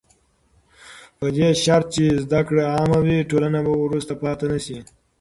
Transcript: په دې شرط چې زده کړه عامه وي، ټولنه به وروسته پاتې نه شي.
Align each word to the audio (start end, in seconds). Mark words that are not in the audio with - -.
په 1.17 1.25
دې 1.35 1.47
شرط 1.63 1.87
چې 1.95 2.05
زده 2.23 2.41
کړه 2.47 2.63
عامه 2.73 2.99
وي، 3.05 3.17
ټولنه 3.29 3.59
به 3.65 3.73
وروسته 3.77 4.13
پاتې 4.23 4.45
نه 4.53 4.59
شي. 4.65 4.77